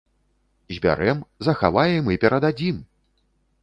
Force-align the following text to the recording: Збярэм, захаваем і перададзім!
Збярэм, 0.77 1.21
захаваем 1.51 2.05
і 2.17 2.21
перададзім! 2.25 2.85